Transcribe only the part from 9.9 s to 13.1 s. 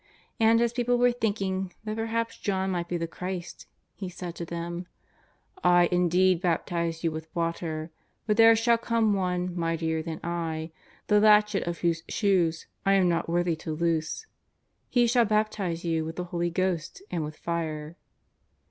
than I, the latchet of whose shoes I am